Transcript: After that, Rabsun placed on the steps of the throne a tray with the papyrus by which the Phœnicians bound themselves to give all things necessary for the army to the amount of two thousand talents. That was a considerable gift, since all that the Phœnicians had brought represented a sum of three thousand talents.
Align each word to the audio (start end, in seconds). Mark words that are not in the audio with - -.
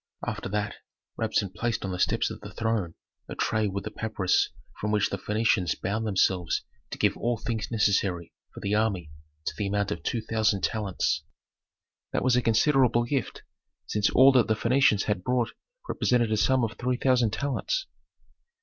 After 0.25 0.49
that, 0.49 0.77
Rabsun 1.15 1.53
placed 1.53 1.85
on 1.85 1.91
the 1.91 1.99
steps 1.99 2.31
of 2.31 2.41
the 2.41 2.51
throne 2.51 2.95
a 3.29 3.35
tray 3.35 3.67
with 3.67 3.83
the 3.83 3.91
papyrus 3.91 4.49
by 4.81 4.89
which 4.89 5.11
the 5.11 5.17
Phœnicians 5.19 5.79
bound 5.79 6.07
themselves 6.07 6.63
to 6.89 6.97
give 6.97 7.15
all 7.15 7.37
things 7.37 7.69
necessary 7.69 8.33
for 8.51 8.61
the 8.61 8.73
army 8.73 9.11
to 9.45 9.53
the 9.55 9.67
amount 9.67 9.91
of 9.91 10.01
two 10.01 10.19
thousand 10.21 10.63
talents. 10.63 11.21
That 12.13 12.23
was 12.23 12.35
a 12.35 12.41
considerable 12.41 13.03
gift, 13.03 13.43
since 13.85 14.09
all 14.09 14.31
that 14.31 14.47
the 14.47 14.55
Phœnicians 14.55 15.03
had 15.03 15.23
brought 15.23 15.51
represented 15.87 16.31
a 16.31 16.37
sum 16.37 16.63
of 16.63 16.77
three 16.79 16.97
thousand 16.97 17.31
talents. 17.31 17.85